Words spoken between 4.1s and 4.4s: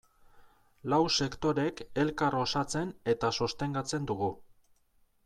dugu.